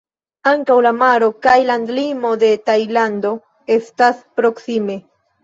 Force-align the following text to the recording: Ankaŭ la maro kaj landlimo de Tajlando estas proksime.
Ankaŭ 0.51 0.77
la 0.85 0.91
maro 1.01 1.29
kaj 1.47 1.55
landlimo 1.71 2.33
de 2.45 2.49
Tajlando 2.71 3.35
estas 3.77 4.27
proksime. 4.43 4.99